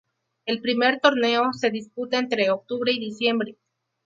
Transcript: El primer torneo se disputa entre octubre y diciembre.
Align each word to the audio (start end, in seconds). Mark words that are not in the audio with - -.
El 0.47 0.61
primer 0.61 0.99
torneo 0.99 1.53
se 1.53 1.69
disputa 1.69 2.17
entre 2.17 2.49
octubre 2.49 2.91
y 2.91 2.99
diciembre. 2.99 3.57